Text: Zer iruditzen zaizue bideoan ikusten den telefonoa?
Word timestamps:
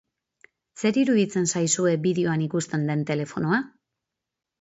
Zer 0.83 0.95
iruditzen 1.01 1.45
zaizue 1.53 1.93
bideoan 2.05 2.45
ikusten 2.45 2.87
den 2.93 3.05
telefonoa? 3.11 3.61